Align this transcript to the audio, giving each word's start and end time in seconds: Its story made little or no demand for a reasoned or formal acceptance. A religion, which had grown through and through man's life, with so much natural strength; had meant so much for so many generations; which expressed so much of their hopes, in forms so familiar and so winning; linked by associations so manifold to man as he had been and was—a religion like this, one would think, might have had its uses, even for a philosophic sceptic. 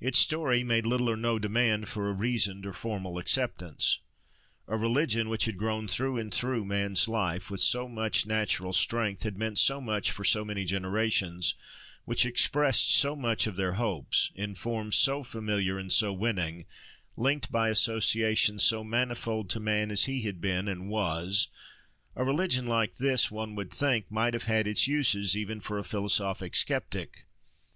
Its 0.00 0.16
story 0.16 0.62
made 0.62 0.86
little 0.86 1.10
or 1.10 1.16
no 1.16 1.36
demand 1.36 1.88
for 1.88 2.08
a 2.08 2.12
reasoned 2.12 2.64
or 2.64 2.72
formal 2.72 3.18
acceptance. 3.18 3.98
A 4.68 4.76
religion, 4.76 5.28
which 5.28 5.46
had 5.46 5.58
grown 5.58 5.88
through 5.88 6.18
and 6.18 6.32
through 6.32 6.64
man's 6.64 7.08
life, 7.08 7.50
with 7.50 7.60
so 7.60 7.88
much 7.88 8.26
natural 8.26 8.72
strength; 8.72 9.24
had 9.24 9.36
meant 9.36 9.58
so 9.58 9.80
much 9.80 10.12
for 10.12 10.22
so 10.22 10.44
many 10.44 10.64
generations; 10.64 11.56
which 12.04 12.24
expressed 12.24 12.94
so 12.94 13.16
much 13.16 13.48
of 13.48 13.56
their 13.56 13.72
hopes, 13.72 14.30
in 14.36 14.54
forms 14.54 14.94
so 14.94 15.24
familiar 15.24 15.80
and 15.80 15.92
so 15.92 16.12
winning; 16.12 16.64
linked 17.16 17.50
by 17.50 17.70
associations 17.70 18.62
so 18.62 18.84
manifold 18.84 19.50
to 19.50 19.58
man 19.58 19.90
as 19.90 20.04
he 20.04 20.22
had 20.22 20.40
been 20.40 20.68
and 20.68 20.88
was—a 20.88 22.24
religion 22.24 22.66
like 22.66 22.98
this, 22.98 23.32
one 23.32 23.56
would 23.56 23.72
think, 23.72 24.08
might 24.12 24.32
have 24.32 24.44
had 24.44 24.68
its 24.68 24.86
uses, 24.86 25.36
even 25.36 25.58
for 25.58 25.76
a 25.76 25.82
philosophic 25.82 26.54
sceptic. 26.54 27.26